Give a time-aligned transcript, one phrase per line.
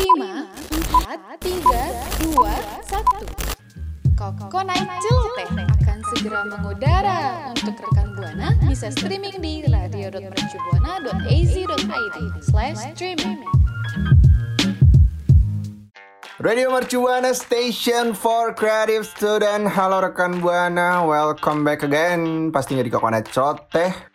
[0.00, 0.48] 4,
[1.44, 7.52] 3, 2, 1 Koko Night Celoteh akan segera mengudara.
[7.52, 13.44] Untuk rekan Buana bisa streaming di radio.mercubuana.az.id slash streaming.
[16.40, 19.68] Radio Mercubuana Station for Creative Student.
[19.68, 22.48] Halo rekan Buana, welcome back again.
[22.48, 24.08] Pastinya di Kokonet Celoteh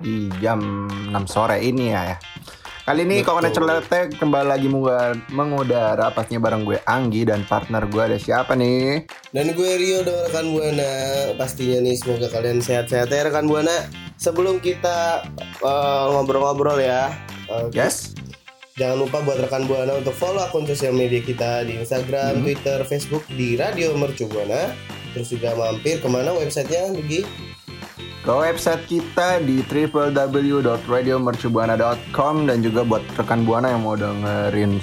[0.00, 2.16] Di jam 6 sore ini ya, ya.
[2.90, 4.66] Kali ini Kokonet Celoteh kembali lagi
[5.30, 9.06] mengudara Pastinya bareng gue Anggi dan partner gue ada siapa nih?
[9.30, 10.90] Dan gue Rio dan rekan Buana
[11.38, 13.86] Pastinya nih semoga kalian sehat-sehat ya rekan Buana
[14.18, 15.22] Sebelum kita
[15.62, 17.14] uh, ngobrol-ngobrol ya
[17.46, 18.10] uh, Yes?
[18.74, 23.22] Jangan lupa buat rekan Buana untuk follow akun sosial media kita di Instagram, Twitter, Facebook
[23.30, 24.74] di Radio Mercu Buana.
[25.14, 27.49] Terus juga mampir ke mana websitenya, Lugi?
[28.20, 34.76] Ke website kita di www.radiomercubuana.com dan juga buat rekan Buana yang mau dengerin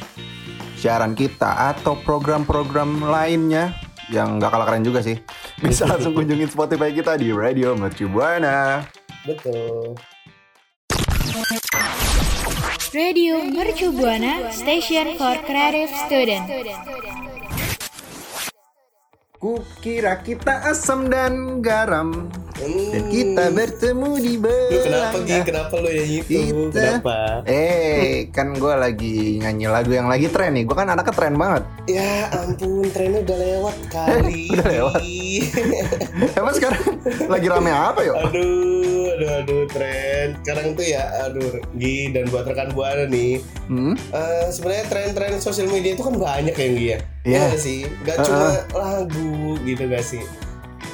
[0.78, 3.78] siaran kita atau program-program lainnya
[4.09, 5.20] yang gak kalah keren juga sih
[5.59, 8.86] bisa langsung kunjungin Spotify kita di Radio Mercubuana.
[9.28, 9.98] Betul.
[12.95, 16.48] Radio Mercu Buana Station for Creative Student.
[19.38, 22.25] Kukira kita asam dan garam
[22.57, 22.89] Hmm.
[22.89, 25.17] dan kita bertemu di Lu kenapa.
[25.21, 25.38] Gi?
[25.45, 26.25] Kenapa lu yang itu?
[26.25, 27.17] Kita- Kenapa?
[27.45, 30.65] Eh, kan gue lagi nyanyi lagu yang lagi tren nih.
[30.65, 31.63] Gue kan anaknya tren banget.
[31.85, 34.41] Ya ampun, trennya udah lewat kali.
[34.58, 35.02] Udah lewat.
[36.41, 36.81] Emang sekarang
[37.30, 38.17] lagi rame apa yuk?
[38.17, 40.33] aduh, aduh, aduh, tren.
[40.41, 43.38] Sekarang tuh ya, aduh, Gi dan buat rekan Buana nih.
[43.69, 43.93] Hmm?
[43.93, 46.99] Eh, sebenarnya tren-tren sosial media itu kan banyak ya Gi ya.
[47.28, 47.52] Iya.
[47.52, 48.28] Iya sih, gak Uh-uh.
[48.31, 50.23] cuma lagu gitu gak sih.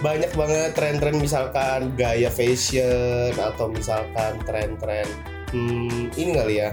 [0.01, 5.05] Banyak banget tren-tren misalkan gaya fashion atau misalkan tren-tren
[5.53, 6.69] hmm, ini kali ya.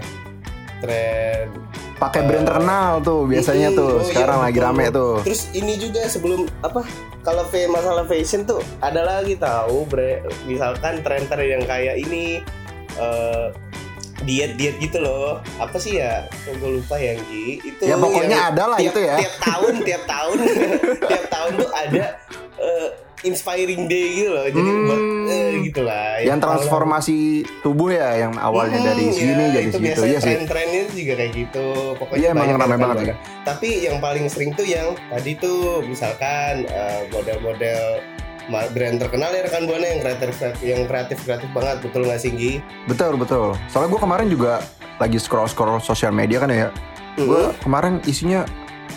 [0.81, 1.53] Tren
[2.01, 3.77] Pakai brand terkenal tuh biasanya Mm-mm.
[3.77, 3.93] tuh.
[3.93, 4.65] Oh, iya, Sekarang lagi betul.
[4.73, 5.13] rame tuh.
[5.21, 6.81] Terus ini juga sebelum apa?
[7.21, 12.41] Kalau masalah fashion tuh ada lagi tahu, bre, misalkan tren-tren yang kayak ini
[14.21, 15.41] eh, diet-diet gitu loh.
[15.57, 16.29] Apa sih ya?
[16.45, 17.57] Kok Gue lupa yang Gi.
[17.59, 19.15] Itu Ya, pokoknya yang ada lah tiap, itu ya.
[19.17, 20.37] Tiap tahun, tiap tahun,
[21.09, 22.03] tiap tahun tuh ada
[22.55, 22.87] eh,
[23.21, 24.45] inspiring day gitu loh.
[24.45, 24.85] Jadi Hmm.
[24.85, 26.09] buat eh, gitulah.
[26.21, 27.17] Yang transformasi
[27.61, 30.33] tubuh ya, yang awalnya Hmm, dari ya, sini jadi itu biasanya ya sih.
[30.37, 31.65] tren-trennya juga kayak gitu.
[31.97, 33.15] Pokoknya Iya, emang kan banget ya.
[33.41, 37.81] Tapi yang paling sering tuh yang tadi tuh misalkan eh, model-model
[38.49, 42.53] brand terkenal ya rekan buana yang kreatif yang kreatif kreatif banget betul nggak sih Gi?
[42.85, 43.53] Betul betul.
[43.67, 44.63] Soalnya gue kemarin juga
[44.97, 46.69] lagi scroll scroll sosial media kan ya.
[47.13, 48.47] Gue kemarin isinya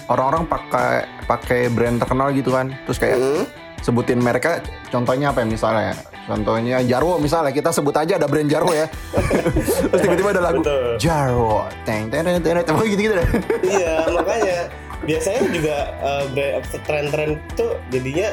[0.07, 0.93] orang-orang pakai
[1.25, 2.73] pakai brand terkenal gitu kan.
[2.85, 3.45] Terus kayak Hmm.
[3.81, 5.93] sebutin mereka contohnya apa ya misalnya
[6.25, 8.89] contohnya Jarwo misalnya kita sebut aja ada brand Jarwo ya
[9.93, 10.97] terus tiba-tiba ada lagu Betul.
[10.97, 13.29] Jarwo teng teng teng teng teng gitu gitu deh
[13.61, 14.59] Iya makanya
[15.05, 18.33] biasanya juga eh, bre- tren-tren tuh jadinya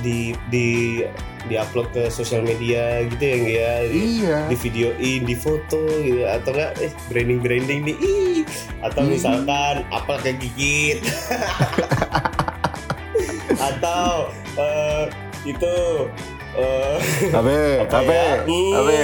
[0.00, 1.02] di di
[1.46, 3.72] di upload ke sosial media gitu ya ya.
[3.86, 8.40] Di- iya di videoin, di foto gitu atau enggak eh branding branding nih ih.
[8.82, 9.10] atau Hmm.
[9.10, 11.00] misalkan apa kegigit
[13.70, 15.04] atau eh,
[15.46, 15.76] itu
[16.56, 16.96] eh,
[17.32, 17.60] Abe,
[18.00, 18.36] abe, ya?
[18.44, 18.72] Hmm.
[18.80, 18.98] abe.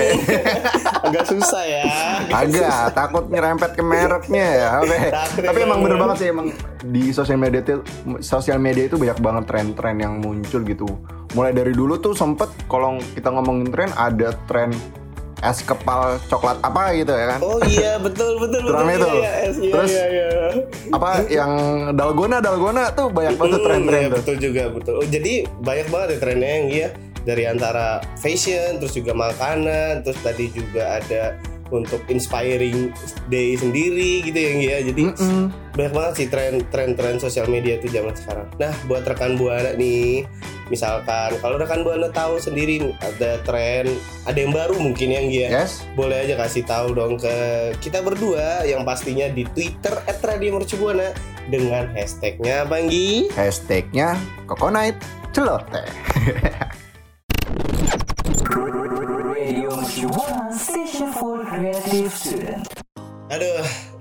[1.03, 1.85] agak susah ya
[2.29, 4.99] Agak takut nyerempet ke mereknya ya, abe.
[5.11, 6.03] Takut Tapi emang bener Bang.
[6.09, 6.47] banget sih emang
[6.83, 7.81] di sosial media itu
[8.21, 10.89] sosial media itu banyak banget tren-tren yang muncul gitu.
[11.33, 14.73] Mulai dari dulu tuh sempet kalau kita ngomongin tren ada tren
[15.43, 17.39] es kepal coklat apa gitu ya kan.
[17.43, 19.11] oh iya betul betul betul iya, tuh.
[19.19, 20.29] iya, iya, Terus, iya, iya.
[20.95, 21.53] Apa yang
[21.99, 26.09] dalgona dalgona tuh banyak banget Hmm, tren-tren iya, betul juga betul Oh, jadi banyak banget
[26.15, 26.89] ya trennya yang iya
[27.23, 31.39] dari antara fashion terus juga makanan terus tadi juga ada
[31.73, 32.93] untuk inspiring
[33.33, 35.49] day sendiri gitu ya ya jadi Mm-mm.
[35.73, 39.73] banyak banget sih tren tren tren sosial media tuh zaman sekarang nah buat rekan buana
[39.73, 40.29] nih
[40.69, 43.89] misalkan kalau rekan buana tahu sendiri ada tren
[44.29, 45.81] ada yang baru mungkin yang ya Yes.
[45.97, 47.33] boleh aja kasih tahu dong ke
[47.81, 51.13] kita berdua yang pastinya di Twitter @radiomercubuana
[51.49, 53.33] dengan hashtagnya apa Nggi?
[53.35, 54.15] Hashtagnya
[54.45, 54.95] Coconut
[55.33, 55.89] Celoteh.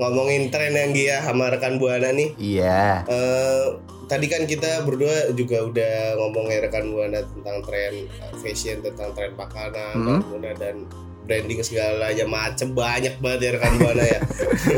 [0.01, 2.33] ngomongin tren yang Gia sama rekan Buana nih.
[2.35, 3.05] Iya.
[3.05, 3.65] Eh,
[4.09, 9.37] tadi kan kita berdua juga udah ngomongin rekan Buana tentang tren eh, fashion, tentang tren
[9.37, 10.19] makanan, Hmm.
[10.25, 10.89] Buana dan
[11.21, 14.19] branding segalanya macem banyak banget ya rekan Buana ya.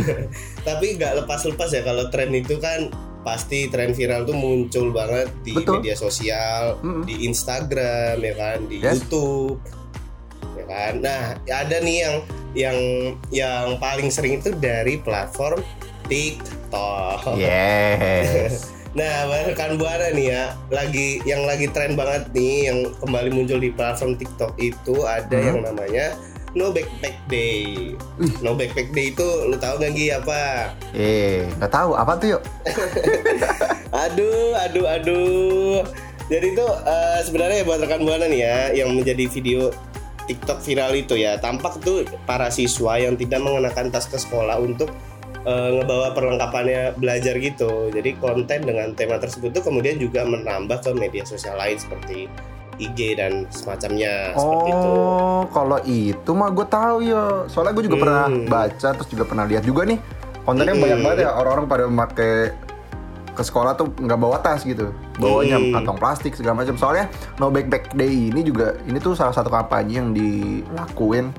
[0.67, 2.91] Tapi nggak lepas-lepas ya kalau tren itu kan
[3.23, 5.79] pasti tren viral tuh muncul banget di Betul.
[5.79, 7.07] media sosial, Mm-mm.
[7.07, 8.99] di Instagram ya kan, di Yes.
[8.99, 9.63] YouTube.
[10.73, 10.93] Kan.
[10.99, 12.15] Nah, ada nih yang
[12.53, 12.77] yang
[13.29, 15.61] yang paling sering itu dari platform
[16.07, 17.37] TikTok.
[17.37, 18.51] Yes.
[18.93, 23.73] Nah, rekan buana nih ya, lagi yang lagi tren banget nih, yang kembali muncul di
[23.73, 25.49] platform TikTok itu ada Hmm.
[25.49, 26.13] yang namanya
[26.53, 27.97] No Backpack Day.
[28.45, 30.41] No Backpack Day itu lu tahu nggak Gi apa?
[30.93, 32.41] eh, nggak tahu apa tuh yuk?
[34.05, 35.81] Aduh, aduh, aduh.
[36.29, 39.73] Jadi itu eh, sebenarnya buat rekan buana nih ya, yang menjadi video
[40.23, 44.87] TikTok viral itu ya, tampak tuh para siswa yang tidak mengenakan tas ke sekolah untuk
[45.43, 47.91] eh, ngebawa perlengkapannya belajar gitu.
[47.91, 52.31] Jadi konten dengan tema tersebut tuh kemudian juga menambah ke media sosial lain seperti
[52.79, 54.89] IG dan semacamnya seperti itu.
[54.89, 57.45] Oh, kalau itu mah gue tahu ya.
[57.45, 58.03] Soalnya gue juga Hmm.
[58.07, 59.99] pernah baca, terus juga pernah lihat juga nih.
[60.41, 60.83] Kontennya Hmm.
[60.83, 62.33] banyak banget ya orang-orang pada pakai
[63.33, 65.73] ke sekolah tuh nggak bawa tas gitu, bawanya Hmm.
[65.73, 66.77] kantong plastik segala macam.
[66.77, 71.33] Soalnya No Backpack Day ini juga ini tuh salah satu kampanye yang dilakuin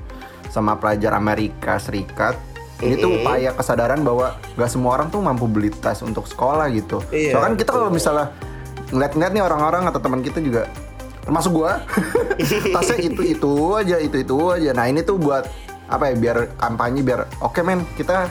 [0.47, 2.35] sama pelajar Amerika Serikat.
[2.75, 6.99] Ini tuh upaya kesadaran bahwa nggak semua orang tuh mampu beli tas untuk sekolah gitu.
[7.07, 8.25] Iya, Soalnya kan kita kalau misalnya
[8.91, 10.67] ngeliat-ngeliat nih orang-orang atau teman kita juga
[11.23, 11.81] termasuk gua
[12.75, 15.49] tasnya itu itu aja itu itu aja nah ini tuh buat
[15.89, 18.29] apa ya biar kampanye biar oke men kita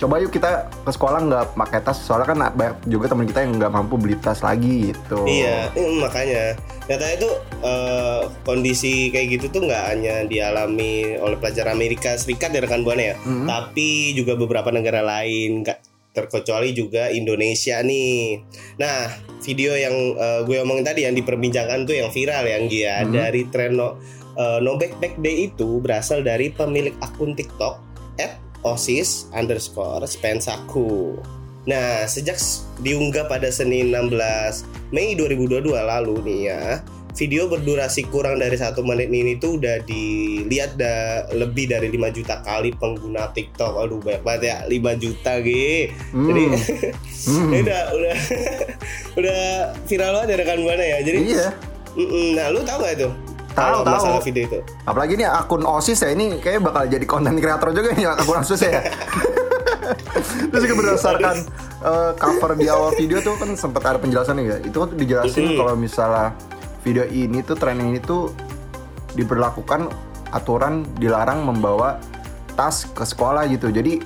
[0.00, 3.52] coba yuk kita ke sekolah nggak pakai tas soalnya kan banyak juga teman kita yang
[3.60, 6.56] nggak mampu beli tas lagi gitu Iya, eh, makanya
[6.88, 7.30] katanya itu
[7.60, 13.12] eh, kondisi kayak gitu tuh nggak hanya dialami oleh pelajar Amerika Serikat ya rekan buana
[13.12, 13.44] ya, Mhm.
[13.44, 15.78] tapi juga beberapa negara lain, nggak
[16.10, 18.40] terkecuali juga Indonesia nih.
[18.80, 19.12] Nah,
[19.44, 23.12] video yang eh, gue omongin tadi yang diperbincangkan tuh yang viral yang dia Mhm.
[23.12, 24.00] dari tren no,
[24.34, 27.92] eh, no Backpack Day itu berasal dari pemilik akun TikTok
[28.62, 31.16] @osis underscore spensaku.
[31.68, 32.40] Nah, sejak
[32.80, 36.62] diunggah pada Senin 16 Mei 2022 lalu nih ya,
[37.14, 42.40] video berdurasi kurang dari satu menit ini tuh udah dilihat da, lebih dari 5 juta
[42.42, 43.76] kali pengguna TikTok.
[43.76, 45.92] Aduh banyak banget ya, 5 juta gitu.
[46.14, 46.44] Jadi
[47.20, 47.52] Hmm.
[47.52, 48.16] udah udah
[49.20, 49.40] udah
[49.84, 50.98] viral banget ya rekan buana ya.
[51.04, 51.52] Jadi iya
[51.92, 52.32] mm-mm.
[52.32, 53.08] nah lu tahu gak itu?
[53.50, 53.92] Tahu, tahu.
[53.92, 54.58] Masalah video itu.
[54.82, 58.60] apalagi nih akun osis ya ini kayak bakal jadi konten kreator juga nih akun osis
[58.60, 58.80] ya
[60.50, 61.36] terus juga berdasarkan
[61.80, 65.74] eh, cover di awal video tuh kan sempat ada penjelasannya ya itu tuh dijelasin kalau
[65.74, 66.32] misalnya
[66.80, 68.30] video ini tuh tren ini tuh
[69.12, 69.90] diberlakukan
[70.30, 71.98] aturan dilarang membawa
[72.52, 73.98] tas ke sekolah gitu jadi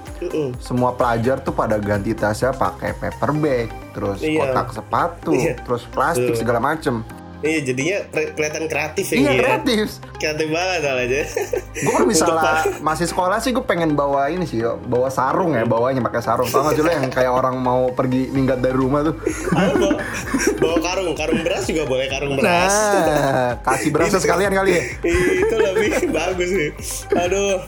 [0.58, 4.40] semua pelajar tuh pada ganti tasnya pakai paper bag terus Iya.
[4.42, 5.54] kotak sepatu Iya.
[5.60, 6.38] terus plastik Tuh.
[6.38, 7.04] segala macem
[7.44, 9.14] Iya jadinya kelihatan kreatif ya.
[9.14, 9.40] iya Gi, ya.
[9.44, 9.86] kreatif
[10.16, 11.22] Kreatif banget soalnya.
[11.74, 15.62] gue kalau misalnya masih sekolah sih gue pengen bawa ini sih yo, bawa sarung ya
[15.62, 19.04] bawanya pakai sarung tau gak sih lo yang kayak orang mau pergi minggat dari rumah
[19.04, 19.14] tuh
[19.52, 19.94] Aku bawa,
[20.56, 22.72] bawa karung, karung beras juga boleh karung beras.
[22.72, 26.70] nah kasih berasnya sekalian kali ya itu lebih bagus sih.
[27.12, 27.60] Aduh.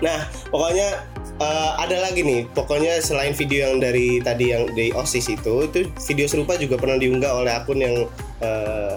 [0.00, 0.18] Nah,
[0.48, 0.88] pokoknya
[1.36, 2.48] eh, ada lagi nih.
[2.50, 6.96] Pokoknya selain video yang dari tadi yang dari OSIS itu, itu video serupa juga pernah
[6.96, 7.96] diunggah oleh akun yang
[8.40, 8.96] eh,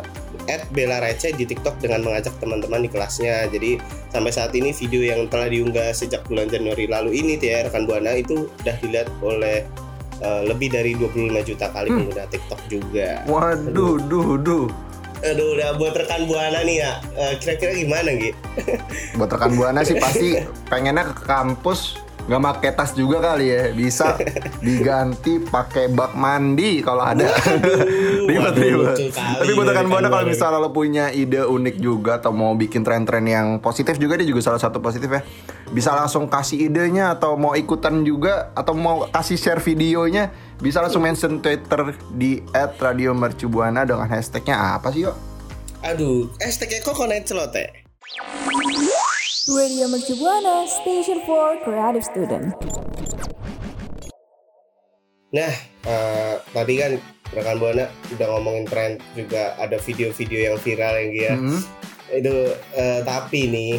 [0.72, 3.48] Bella Receh di TikTok dengan mengajak teman-teman di kelasnya.
[3.48, 3.80] Jadi
[4.10, 8.13] sampai saat ini video yang telah diunggah sejak bulan Januari lalu ini ya rekan Buana
[8.13, 9.63] itu udah dilihat oleh
[10.19, 13.24] eh, lebih dari 25 juta kali pengguna TikTok juga.
[13.25, 14.68] waduh duh duh
[15.24, 17.00] Aduh, udah buat rekan Buana nih ya.
[17.16, 18.36] eh, kira-kira gimana gitu?
[19.16, 20.36] buat rekan buana sih pasti
[20.68, 23.62] pengennya ke kampus nggak pakai tas juga kali ya.
[23.75, 24.16] Bisa
[24.66, 27.28] diganti pakai bak mandi kalau ada.
[28.30, 28.95] Ribet ribet.
[29.14, 32.56] tapi buat ya rekan rekan buana kalau misalnya lo punya ide unik juga atau mau
[32.56, 35.21] bikin tren-tren yang positif juga dia juga salah satu positif ya.
[35.74, 40.31] Bisa langsung kasih idenya atau mau ikutan juga atau mau kasih share videonya
[40.64, 45.12] bisa langsung mention Twitter di @radiomercubuana dengan hashtagnya apa sih yo?
[45.83, 47.82] Aduh, hashtagnya kok connect celote?
[49.44, 52.56] Radio Mercu Buana, Station for Creative Student.
[55.33, 55.52] Nah,
[55.83, 56.92] eh, tadi kan
[57.33, 61.59] rekan buana udah ngomongin tren juga ada video-video yang viral yang dia Mhm.
[62.14, 62.35] itu
[62.71, 63.73] eh, tapi nih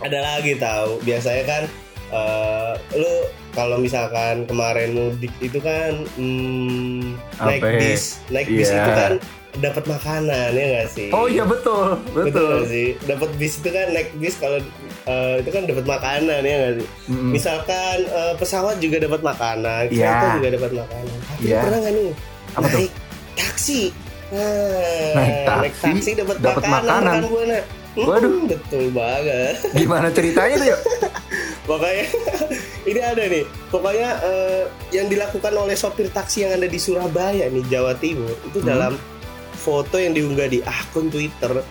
[0.00, 1.62] ada lagi tahu biasanya kan
[2.08, 3.12] eh, lu
[3.52, 7.76] kalau misalkan kemarin mudik itu kan hmm, naik Apa?
[7.76, 8.80] bis naik bis Iya.
[8.80, 9.12] itu kan
[9.54, 13.68] dapat makanan ya nggak sih oh iya betul betul betul nggak sih dapat bis itu
[13.68, 14.58] kan naik bis kalau
[15.04, 17.30] eh, itu kan dapat makanan ya nggak sih Mm-mm.
[17.30, 20.08] misalkan eh, pesawat juga dapat makanan Iya.
[20.08, 21.58] kereta juga dapat makanan tapi Iya.
[21.60, 22.10] pernah nggak nih
[22.52, 22.78] Apa tuh?
[22.78, 22.92] naik
[23.34, 23.82] taksi
[24.30, 25.12] nah,
[25.58, 27.22] Naik taksi, dapat dapat makanan, makanan.
[27.26, 27.60] buana
[27.92, 28.48] Hmm, Waduh.
[28.48, 30.80] betul banget gimana ceritanya tuh
[31.68, 32.04] pokoknya
[32.88, 37.60] ini ada nih pokoknya eh, yang dilakukan oleh sopir taksi yang ada di Surabaya nih
[37.68, 38.66] Jawa Timur itu Hmm.
[38.66, 38.92] dalam
[39.62, 41.62] foto yang diunggah di akun Twitter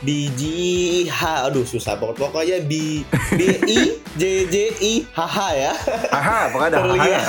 [0.00, 2.16] BJH aduh susah banget.
[2.24, 3.04] Pokoknya B
[3.36, 5.72] B I J J I H H ya.
[6.08, 7.24] Aha, pokoknya ada terlihat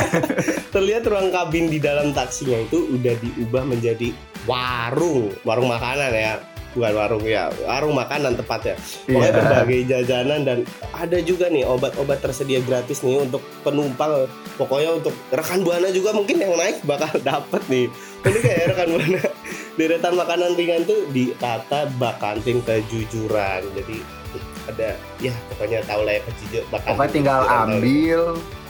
[0.71, 4.15] terlihat ruang kabin di dalam taksinya itu udah diubah menjadi
[4.47, 6.39] warung warung makanan ya
[6.71, 8.75] bukan warung ya warung makanan tepatnya.
[9.03, 9.35] Pokoknya Iya.
[9.35, 10.57] berbagai jajanan dan
[10.91, 14.25] ada juga nih obat-obat tersedia gratis nih untuk penumpang.
[14.55, 17.87] Pokoknya untuk rekan buana juga mungkin yang naik bakal dapet nih.
[18.21, 19.21] Ini kayak rekan buana
[19.73, 23.63] deretan makanan ringan tuh ditata bak kantin kejujuran.
[23.73, 23.97] Jadi
[24.63, 27.67] ada ya pokoknya tahu lah ya kejujur bak kantin Pokoknya tinggal kejujuran.
[27.67, 28.21] ambil,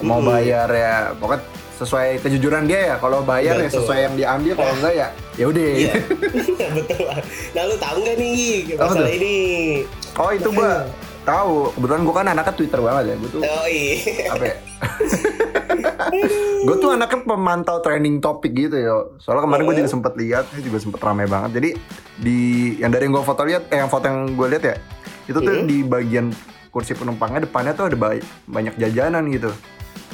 [0.01, 1.43] mau bayar ya, pokoknya
[1.81, 2.95] sesuai kejujuran dia ya.
[2.95, 3.81] Kalau bayar ya Betul.
[3.81, 5.65] sesuai yang diambil, kalau enggak ya ya udah.
[5.65, 5.93] Iya,
[6.77, 7.09] betul.
[7.51, 8.37] Nah lu tahu nggak nih
[8.71, 9.07] masalah tuh?
[9.09, 9.35] ini?
[10.15, 10.71] Oh itu gua
[11.31, 11.55] tahu.
[11.73, 13.15] Kebetulan gua kan anaknya Twitter banget ya.
[13.17, 13.93] Gua tuh Oh iya.
[14.29, 14.55] apa ya?
[16.61, 18.93] gue tuh anaknya pemantau trending topik gitu ya.
[19.17, 19.79] Soalnya kemarin gue Oh.
[19.79, 21.51] juga sempet lihat, ini juga sempet ramai banget.
[21.55, 21.69] Jadi
[22.17, 22.39] di
[22.77, 24.75] yang dari yang gue foto lihat, eh yang foto yang gue lihat ya,
[25.25, 25.65] itu tuh Hmm.
[25.65, 26.29] di bagian
[26.69, 29.49] kursi penumpangnya depannya tuh ada ba- banyak jajanan gitu.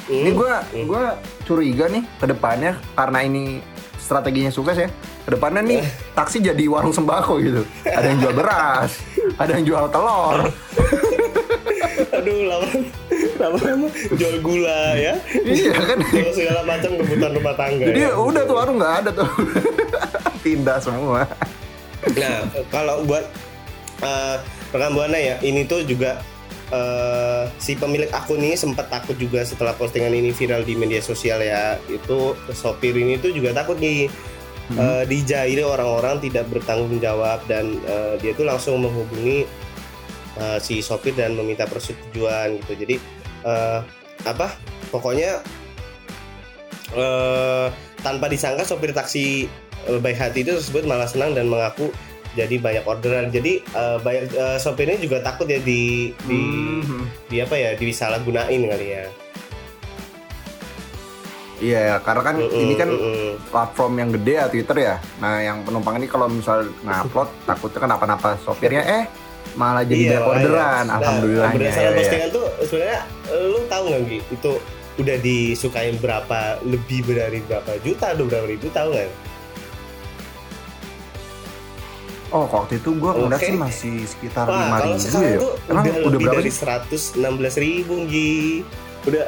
[0.08, 0.52] Ini gue
[0.88, 1.04] gue
[1.44, 3.60] curiga nih ke depannya karena ini
[4.00, 4.88] strateginya sukses ya.
[5.28, 5.84] Ke depannya nih
[6.18, 7.62] taksi jadi warung sembako gitu.
[7.84, 9.04] Ada yang jual beras,
[9.36, 10.48] ada yang jual telur.
[12.18, 12.68] Aduh lama
[13.38, 15.14] lama-lama jual gula ya.
[15.44, 15.98] iya kan?
[16.08, 17.84] Jual segala macam kebutuhan rumah tangga.
[17.92, 18.16] Jadi ya.
[18.16, 19.30] udah tuh warung nggak ada tuh.
[20.44, 21.28] Pindah semua.
[22.16, 23.28] Nah kalau buat
[24.72, 26.24] rekan buana ya, ini tuh juga
[26.72, 31.40] eh, si pemilik akun ini sempat takut juga setelah postingan ini viral di media sosial
[31.40, 31.76] ya.
[31.88, 34.08] Itu sopir ini tuh juga takut nih
[34.76, 39.48] eh, dijaili orang-orang tidak bertanggung jawab dan eh, dia tuh langsung menghubungi
[40.38, 42.72] eh, si sopir dan meminta persetujuan gitu.
[42.84, 42.96] Jadi
[43.44, 43.80] eh,
[44.24, 44.52] apa?
[44.88, 45.40] Pokoknya
[46.96, 47.66] eh,
[48.00, 49.48] tanpa disangka sopir taksi
[49.88, 51.88] baik hati itu tersebut malah senang dan mengaku
[52.38, 53.26] jadi banyak orderan.
[53.28, 56.40] Jadi eh, banyak eh, sopirnya juga takut ya di di
[56.78, 57.04] Hmm.
[57.26, 59.04] di apa ya disalahgunain kali ya.
[61.58, 63.30] Iya, ya, karena kan Mm-mm, ini kan mm-mm.
[63.50, 64.94] platform yang gede ya Twitter ya.
[65.18, 69.04] Nah, yang penumpang ini kalau misal ngupload takutnya kenapa-napa sopirnya eh
[69.58, 70.84] malah jadi Iya, banyak orderan.
[70.86, 71.58] Nah, Alhamdulillahnya.
[71.58, 71.98] berdasarkan ya, ya.
[71.98, 74.18] postingan tuh sebenarnya eh, lu tahu nggak Gi?
[74.30, 74.50] Itu
[74.98, 79.10] udah disukain berapa lebih dari berapa juta atau berapa ribu tahu nggak?
[82.28, 83.48] Oh, waktu itu gua ngeliat Oke.
[83.48, 85.38] sih masih sekitar lima ribu ya.
[85.72, 87.16] Emang udah, udah lebih berapa dari sih?
[87.16, 88.36] 116 ribu Gi.
[89.08, 89.24] Udah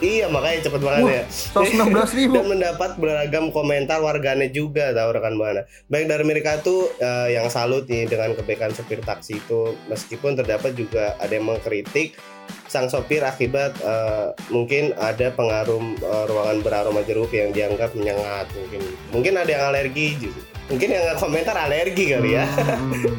[0.00, 1.24] iya makanya cepet banget Wah, ya.
[1.28, 2.34] 116 ribu.
[2.40, 5.68] dan mendapat beragam komentar warganet juga tahu rekan buana.
[5.92, 10.72] Baik dari mereka tuh eh, yang salut nih dengan kebaikan sopir taksi itu meskipun terdapat
[10.72, 12.16] juga ada yang mengkritik
[12.64, 18.80] sang sopir akibat eh, mungkin ada pengaruh eh, ruangan beraroma jeruk yang dianggap menyengat mungkin
[19.12, 20.57] mungkin ada yang alergi juga.
[20.68, 22.44] Mungkin yang komentar alergi kali ya.
[22.44, 23.16] Hmm.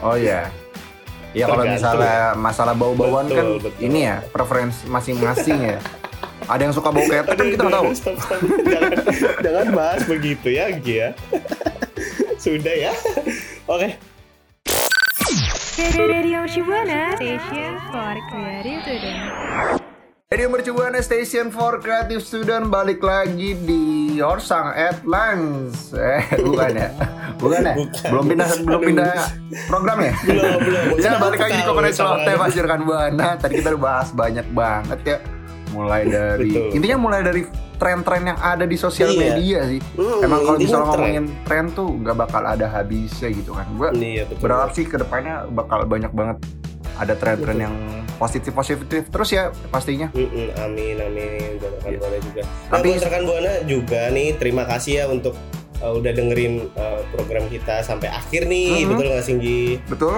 [0.00, 0.48] Oh iya.
[1.34, 3.82] Ya kalau Tergantung misalnya masalah bau-bauan Betul, kan betul.
[3.82, 5.78] ini ya preferensi masing-masing ya.
[6.46, 7.88] Ada yang suka bau ketek kan kita nggak tahu.
[7.98, 8.38] Stop, stop.
[8.62, 8.92] jangan,
[9.42, 11.10] jangan bahas begitu ya, Gi ya.
[12.38, 12.92] Sudah ya.
[13.66, 13.98] Oke.
[15.98, 19.20] Radio Shibuana Station for Creative Student.
[20.30, 25.92] Radio Mercubuana Station for Creative Student balik lagi di Yorsang at Lunch.
[25.92, 26.88] Eh, bukan ya?
[27.36, 27.74] Bukan ya?
[27.74, 28.08] Bukan.
[28.08, 29.12] Belum pindah belum pindah
[29.66, 30.12] program ya?
[30.20, 30.84] Belum, belum.
[31.04, 32.40] ya balik lagi di Celoteh ada?
[32.40, 33.28] Mas Rekan Buana.
[33.36, 35.18] Tadi kita udah bahas banyak banget ya.
[35.70, 36.70] Mulai dari Betul.
[36.72, 37.42] intinya mulai dari
[37.74, 39.18] tren-tren yang ada di sosial Iya.
[39.20, 39.80] media sih.
[39.98, 40.90] Hmm, Emang kalau misalnya tren.
[40.94, 43.66] ngomongin tren tuh nggak bakal ada habisnya gitu kan.
[43.74, 46.38] Gue Iya, berharap sih ke depannya bakal banyak banget
[46.94, 47.74] ada tren-tren yang
[48.16, 50.08] positif positif terus ya pastinya.
[50.10, 51.98] Mm-mm, amin amin buat rekan Iya.
[51.98, 52.42] buana juga.
[52.42, 55.34] Nah, Tapi- rekan buana juga nih terima kasih ya untuk
[55.78, 58.88] uh, udah dengerin uh, program kita sampai akhir nih, Mhm.
[58.90, 59.62] betul nggak Singgi?
[59.84, 60.14] Betul?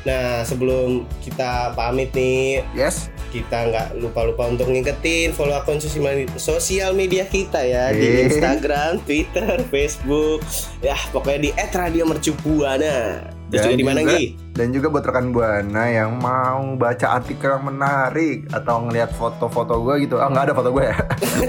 [0.00, 3.12] Nah sebelum kita pamit nih, Yes.
[3.30, 5.76] kita nggak lupa-lupa untuk ngingetin follow akun
[6.36, 8.26] sosial media, kita ya di.
[8.26, 10.40] Instagram, Twitter, Facebook,
[10.80, 12.96] ya pokoknya di @radiomercubuana.
[13.50, 14.38] Terus juga di mana Gi?
[14.50, 20.04] dan juga buat rekan buana yang mau baca artikel yang menarik atau ngelihat foto-foto gue
[20.04, 20.94] gitu, ah nggak ada foto gue ya.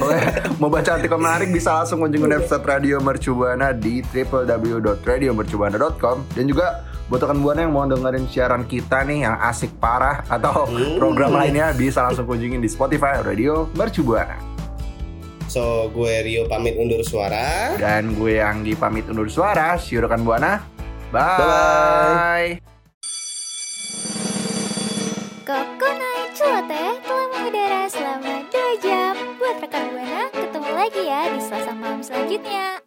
[0.62, 7.20] Mau baca artikel menarik bisa langsung kunjungi website Radio Mercubuana di www.radiomercubuana.com dan juga buat
[7.20, 10.96] rekan buana yang mau dengerin siaran kita nih yang asik parah atau Hmm.
[10.96, 14.34] program lainnya bisa langsung kunjungin di Spotify Radio Mercubuana.
[15.46, 17.76] So gue Rio pamit undur suara.
[17.76, 19.76] Dan gue Anggi pamit undur suara.
[19.76, 20.64] See you rekan buana.
[21.12, 21.28] Bye.
[21.44, 22.64] Bye-bye.
[25.44, 29.20] Kokonai Celoteh telah mengudara selama 2 jam.
[29.36, 32.80] Buat rekan Buana, ketemu lagi ya di Selasa malam selanjutnya.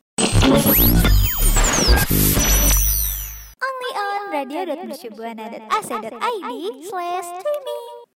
[3.60, 7.83] Only on Radio radio.mercubuana.ac.id slash streaming.